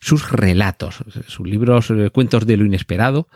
sus 0.00 0.32
relatos, 0.32 1.04
sus 1.28 1.46
libros, 1.46 1.88
eh, 1.90 2.10
cuentos 2.10 2.46
de 2.46 2.56
lo 2.56 2.64
inesperado, 2.64 3.28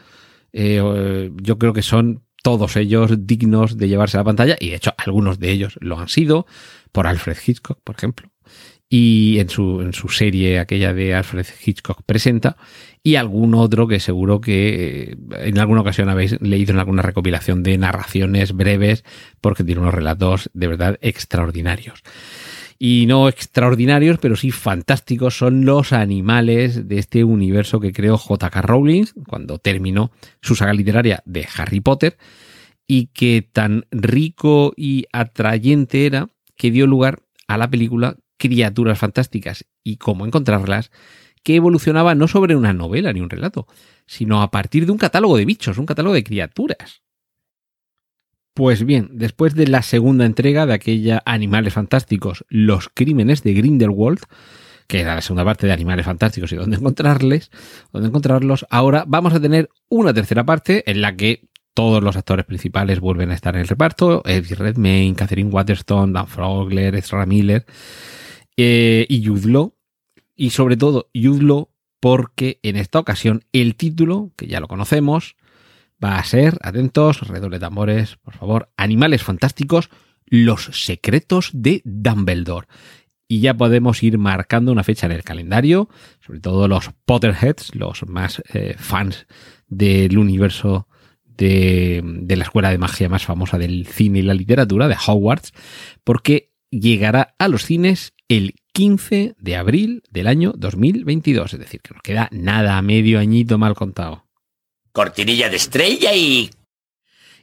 eh, 0.53 1.31
yo 1.41 1.59
creo 1.59 1.73
que 1.73 1.83
son 1.83 2.25
todos 2.43 2.75
ellos 2.75 3.13
dignos 3.29 3.77
de 3.77 3.87
llevarse 3.87 4.17
a 4.17 4.21
la 4.21 4.25
pantalla, 4.25 4.57
y 4.59 4.71
de 4.71 4.77
hecho 4.77 4.93
algunos 4.97 5.39
de 5.39 5.53
ellos 5.53 5.79
lo 5.81 6.01
han 6.01 6.09
sido, 6.09 6.47
por 6.91 7.07
Alfred 7.07 7.37
Hitchcock, 7.47 7.79
por 7.85 7.95
ejemplo 7.95 8.29
y 8.93 9.39
en 9.39 9.49
su, 9.49 9.81
en 9.83 9.93
su 9.93 10.09
serie 10.09 10.59
aquella 10.59 10.93
de 10.93 11.15
Alfred 11.15 11.47
Hitchcock 11.65 12.03
presenta 12.05 12.57
y 13.05 13.15
algún 13.15 13.55
otro 13.55 13.87
que 13.87 14.01
seguro 14.01 14.41
que 14.41 15.13
eh, 15.13 15.17
en 15.47 15.59
alguna 15.61 15.83
ocasión 15.83 16.09
habéis 16.09 16.41
leído 16.43 16.73
en 16.73 16.81
alguna 16.81 17.03
recopilación 17.03 17.63
de 17.63 17.79
narraciones 17.79 18.53
breves 18.53 19.05
porque 19.41 19.63
tiene 19.63 19.81
unos 19.81 19.95
relatos 19.95 20.51
de 20.55 20.67
verdad 20.67 20.99
extraordinarios. 21.01 22.03
Y 22.81 23.05
no 23.07 23.29
extraordinarios, 23.29 24.19
pero 24.19 24.37
sí 24.37 24.51
fantásticos 24.51 25.37
son 25.37 25.65
los 25.65 25.93
animales 25.93 26.89
de 26.89 26.99
este 26.99 27.23
universo 27.23 27.79
que 27.79 27.93
creó 27.93 28.17
J.K. 28.17 28.63
Rowling 28.63 29.05
cuando 29.29 29.59
terminó 29.59 30.11
su 30.41 30.57
saga 30.57 30.73
literaria 30.73 31.23
de 31.27 31.47
Harry 31.57 31.81
Potter 31.81 32.17
y 32.89 33.07
que 33.09 33.49
tan 33.53 33.85
rico 33.93 34.73
y 34.77 35.05
atrayente 35.13 36.07
era 36.07 36.31
que 36.57 36.73
dio 36.73 36.89
lugar 36.89 37.23
a 37.47 37.59
la 37.59 37.71
película 37.71 38.17
criaturas 38.41 38.99
fantásticas 38.99 39.67
y 39.85 39.99
cómo 39.99 40.27
encontrarlas, 40.27 40.91
que 41.45 41.57
evolucionaba 41.57 42.15
no 42.15 42.27
sobre 42.27 42.57
una 42.57 42.73
novela 42.73 43.13
ni 43.13 43.21
un 43.21 43.31
relato, 43.31 43.67
sino 44.07 44.43
a 44.43 44.51
partir 44.51 44.87
de 44.87 44.93
un 44.93 44.99
catálogo 44.99 45.37
de 45.37 45.45
bichos, 45.45 45.79
un 45.79 45.87
catálogo 45.87 46.15
de 46.15 46.25
criaturas. 46.25 47.03
Pues 48.55 48.85
bien, 48.85 49.11
después 49.13 49.55
de 49.55 49.69
la 49.69 49.83
segunda 49.83 50.25
entrega 50.27 50.67
de 50.67 50.75
aquella 50.75 51.23
Animales 51.25 51.75
Fantásticos, 51.75 52.45
Los 52.49 52.89
Crímenes 52.89 53.43
de 53.43 53.55
Grindelwald, 53.55 54.21
que 54.87 55.01
era 55.01 55.15
la 55.15 55.21
segunda 55.21 55.45
parte 55.45 55.67
de 55.67 55.73
Animales 55.73 56.07
Fantásticos 56.07 56.51
y 56.53 56.57
dónde 56.57 56.77
encontrarles, 56.77 57.51
dónde 57.93 58.09
encontrarlos, 58.09 58.67
ahora 58.71 59.05
vamos 59.07 59.35
a 59.35 59.41
tener 59.41 59.71
una 59.89 60.13
tercera 60.13 60.45
parte 60.45 60.91
en 60.91 61.01
la 61.01 61.15
que 61.15 61.49
todos 61.75 62.03
los 62.03 62.17
actores 62.17 62.45
principales 62.45 63.01
vuelven 63.01 63.31
a 63.31 63.35
estar 63.35 63.55
en 63.55 63.63
el 63.63 63.69
reparto, 63.69 64.23
Eddie 64.27 64.57
Redmayne, 64.57 65.15
Catherine 65.15 65.51
Waterstone, 65.51 66.13
Dan 66.13 66.27
Frogler, 66.27 66.97
Ezra 66.97 67.27
Miller, 67.27 67.65
eh, 68.63 69.07
y 69.09 69.21
Yudlo. 69.21 69.77
Y 70.37 70.51
sobre 70.51 70.77
todo 70.77 71.11
Yudlo 71.13 71.71
porque 72.01 72.59
en 72.63 72.77
esta 72.77 72.99
ocasión 72.99 73.45
el 73.53 73.77
título, 73.77 74.33
que 74.37 74.47
ya 74.47 74.61
lo 74.61 74.69
conocemos, 74.69 75.37
va 76.03 76.19
a 76.19 76.25
ser, 76.25 76.59
atentos, 76.63 77.21
redoble 77.29 77.57
de 77.57 77.61
tambores, 77.61 78.17
por 78.17 78.35
favor, 78.35 78.71
Animales 78.77 79.23
Fantásticos, 79.23 79.91
los 80.27 80.65
secretos 80.73 81.51
de 81.53 81.83
Dumbledore. 81.85 82.69
Y 83.29 83.41
ya 83.41 83.55
podemos 83.55 84.03
ir 84.03 84.19
marcando 84.19 84.73
una 84.73 84.83
fecha 84.83 85.07
en 85.07 85.13
el 85.13 85.23
calendario, 85.23 85.89
sobre 86.25 86.41
todo 86.41 86.67
los 86.69 86.91
Potterheads, 87.05 87.75
los 87.75 88.07
más 88.09 88.43
eh, 88.53 88.75
fans 88.79 89.27
del 89.69 90.19
universo 90.19 90.89
de, 91.25 92.03
de, 92.05 92.37
la 92.37 92.45
escuela 92.45 92.71
de 92.71 92.79
magia 92.79 93.09
más 93.09 93.25
famosa 93.25 93.57
del 93.57 93.87
cine 93.87 94.19
y 94.19 94.23
la 94.23 94.35
literatura, 94.35 94.89
de 94.89 94.97
Hogwarts, 95.07 95.53
porque 96.03 96.53
llegará 96.71 97.35
a 97.39 97.49
los 97.49 97.65
cines 97.65 98.15
el 98.31 98.55
15 98.75 99.35
de 99.39 99.57
abril 99.57 100.05
del 100.09 100.29
año 100.29 100.53
2022. 100.57 101.53
Es 101.53 101.59
decir, 101.59 101.81
que 101.83 101.93
nos 101.93 102.03
queda 102.03 102.29
nada, 102.31 102.81
medio 102.81 103.19
añito 103.19 103.59
mal 103.59 103.75
contado. 103.75 104.25
Cortinilla 104.93 105.51
de 105.51 105.57
estrella 105.57 106.15
y... 106.15 106.51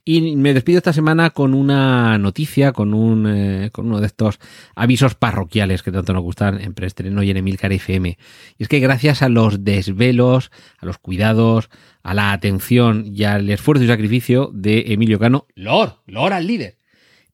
Y 0.05 0.37
me 0.37 0.53
despido 0.53 0.77
esta 0.77 0.93
semana 0.93 1.31
con 1.31 1.53
una 1.53 2.17
noticia, 2.17 2.71
con, 2.71 2.93
un, 2.93 3.27
eh, 3.27 3.71
con 3.73 3.87
uno 3.87 3.99
de 3.99 4.07
estos 4.07 4.39
avisos 4.73 5.15
parroquiales 5.15 5.83
que 5.83 5.91
tanto 5.91 6.13
nos 6.13 6.23
gustan 6.23 6.61
en 6.61 6.73
preestreno 6.73 7.21
y 7.23 7.31
en 7.31 7.35
Emilcar 7.35 7.73
FM. 7.73 8.17
Y 8.57 8.63
es 8.63 8.69
que 8.69 8.79
gracias 8.79 9.21
a 9.21 9.27
los 9.27 9.65
desvelos, 9.65 10.49
a 10.77 10.85
los 10.85 10.97
cuidados, 10.97 11.69
a 12.03 12.13
la 12.13 12.31
atención 12.31 13.03
y 13.13 13.25
al 13.25 13.49
esfuerzo 13.49 13.83
y 13.83 13.87
sacrificio 13.87 14.49
de 14.53 14.93
Emilio 14.93 15.19
Cano, 15.19 15.45
Lord, 15.55 15.97
Lord 16.05 16.31
al 16.31 16.47
líder, 16.47 16.77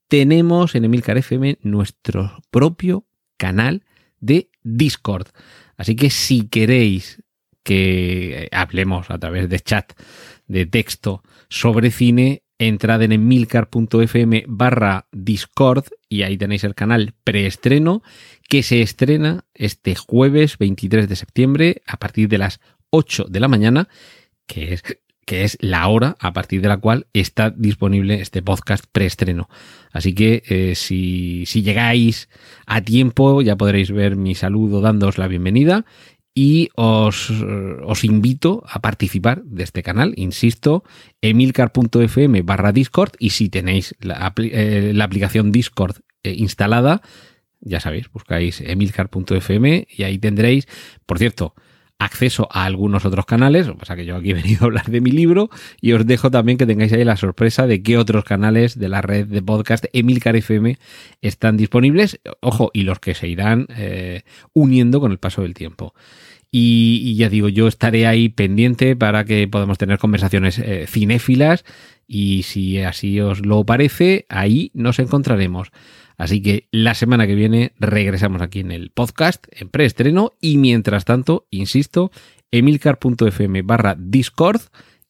tenemos 0.07 0.73
en 0.73 0.85
Emilcar 0.85 1.19
FM 1.19 1.59
nuestro 1.61 2.39
propio 2.49 3.05
canal 3.43 3.83
de 4.21 4.49
Discord. 4.63 5.27
Así 5.75 5.97
que 5.97 6.09
si 6.09 6.47
queréis 6.47 7.21
que 7.61 8.47
hablemos 8.53 9.09
a 9.09 9.17
través 9.17 9.49
de 9.49 9.59
chat, 9.59 9.91
de 10.47 10.65
texto 10.65 11.23
sobre 11.49 11.91
cine, 11.91 12.43
entrad 12.57 13.01
en 13.01 13.11
emilcar.fm 13.11 14.45
barra 14.47 15.07
Discord 15.11 15.87
y 16.07 16.21
ahí 16.21 16.37
tenéis 16.37 16.63
el 16.63 16.73
canal 16.73 17.15
preestreno 17.25 18.01
que 18.47 18.63
se 18.63 18.81
estrena 18.81 19.43
este 19.53 19.95
jueves 19.95 20.57
23 20.57 21.09
de 21.09 21.15
septiembre 21.17 21.81
a 21.85 21.97
partir 21.97 22.29
de 22.29 22.37
las 22.37 22.61
8 22.91 23.25
de 23.29 23.39
la 23.41 23.49
mañana, 23.49 23.89
que 24.47 24.73
es 24.73 24.83
que 25.25 25.43
es 25.43 25.57
la 25.61 25.87
hora 25.87 26.15
a 26.19 26.33
partir 26.33 26.61
de 26.61 26.67
la 26.67 26.77
cual 26.77 27.07
está 27.13 27.49
disponible 27.49 28.21
este 28.21 28.41
podcast 28.41 28.85
preestreno. 28.91 29.49
Así 29.91 30.13
que 30.13 30.43
eh, 30.47 30.75
si, 30.75 31.45
si, 31.45 31.61
llegáis 31.61 32.29
a 32.65 32.81
tiempo 32.81 33.41
ya 33.41 33.55
podréis 33.55 33.91
ver 33.91 34.15
mi 34.15 34.35
saludo 34.35 34.81
dándoos 34.81 35.17
la 35.17 35.27
bienvenida 35.27 35.85
y 36.35 36.69
os, 36.75 37.29
os 37.29 38.03
invito 38.03 38.63
a 38.67 38.79
participar 38.79 39.43
de 39.43 39.63
este 39.63 39.83
canal, 39.83 40.13
insisto, 40.15 40.83
emilcar.fm 41.21 42.41
barra 42.41 42.71
Discord 42.71 43.11
y 43.19 43.31
si 43.31 43.49
tenéis 43.49 43.95
la, 43.99 44.33
eh, 44.37 44.97
aplicación 45.01 45.51
Discord 45.51 45.97
eh, 46.23 46.33
instalada, 46.35 47.01
ya 47.61 47.79
sabéis, 47.79 48.11
buscáis 48.11 48.61
emilcar.fm 48.61 49.87
y 49.89 50.03
ahí 50.03 50.17
tendréis, 50.17 50.67
por 51.05 51.19
cierto, 51.19 51.53
acceso 51.99 52.47
a 52.51 52.65
algunos 52.65 53.05
otros 53.05 53.25
canales. 53.25 53.67
O 53.67 53.85
sea 53.85 53.95
que 53.95 54.05
yo 54.05 54.15
aquí 54.15 54.31
he 54.31 54.33
venido 54.33 54.63
a 54.63 54.65
hablar 54.65 54.85
de 54.85 55.01
mi 55.01 55.11
libro 55.11 55.49
y 55.81 55.93
os 55.93 56.05
dejo 56.05 56.31
también 56.31 56.57
que 56.57 56.65
tengáis 56.65 56.93
ahí 56.93 57.03
la 57.03 57.17
sorpresa 57.17 57.67
de 57.67 57.81
qué 57.81 57.97
otros 57.97 58.23
canales 58.23 58.77
de 58.77 58.89
la 58.89 59.01
red 59.01 59.27
de 59.27 59.41
podcast 59.41 59.85
Emilcar 59.93 60.35
FM 60.35 60.77
están 61.21 61.57
disponibles. 61.57 62.19
Ojo, 62.41 62.71
y 62.73 62.83
los 62.83 62.99
que 62.99 63.13
se 63.13 63.27
irán 63.27 63.67
eh, 63.75 64.23
uniendo 64.53 64.99
con 64.99 65.11
el 65.11 65.19
paso 65.19 65.41
del 65.41 65.53
tiempo. 65.53 65.93
Y, 66.55 67.01
y, 67.03 67.15
ya 67.15 67.29
digo, 67.29 67.49
yo 67.49 67.67
estaré 67.67 68.05
ahí 68.05 68.29
pendiente 68.29 68.95
para 68.95 69.25
que 69.25 69.47
podamos 69.47 69.79
tener 69.79 69.97
conversaciones 69.97 70.59
eh, 70.59 70.85
cinéfilas 70.87 71.65
y 72.07 72.43
si 72.43 72.79
así 72.79 73.19
os 73.19 73.43
lo 73.43 73.65
parece, 73.65 74.27
ahí 74.29 74.69
nos 74.75 74.99
encontraremos. 74.99 75.71
Así 76.17 76.41
que 76.41 76.67
la 76.71 76.93
semana 76.93 77.27
que 77.27 77.35
viene 77.35 77.73
regresamos 77.79 78.41
aquí 78.41 78.59
en 78.59 78.71
el 78.71 78.91
podcast, 78.91 79.45
en 79.51 79.69
preestreno, 79.69 80.33
y 80.39 80.57
mientras 80.57 81.05
tanto, 81.05 81.47
insisto, 81.49 82.11
emilcar.fm 82.51 83.61
barra 83.63 83.95
Discord, 83.97 84.61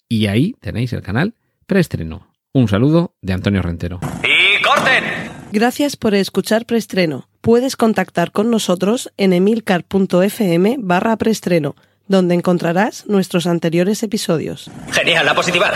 y 0.07 0.27
ahí 0.27 0.55
tenéis 0.61 0.93
el 0.93 1.01
canal 1.01 1.35
preestreno. 1.65 2.27
Un 2.53 2.67
saludo 2.67 3.15
de 3.21 3.33
Antonio 3.33 3.61
Rentero. 3.61 3.99
¡Y 4.23 4.61
corten! 4.63 5.03
Gracias 5.51 5.95
por 5.95 6.15
escuchar 6.15 6.65
preestreno. 6.65 7.27
Puedes 7.41 7.75
contactar 7.75 8.31
con 8.31 8.49
nosotros 8.49 9.11
en 9.17 9.33
emilcar.fm 9.33 10.77
barra 10.79 11.17
preestreno, 11.17 11.75
donde 12.07 12.35
encontrarás 12.35 13.05
nuestros 13.07 13.47
anteriores 13.47 14.03
episodios. 14.03 14.71
Genial, 14.91 15.25
la 15.25 15.35
positivar. 15.35 15.73